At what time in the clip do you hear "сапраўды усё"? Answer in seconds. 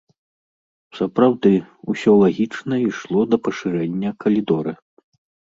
0.99-2.11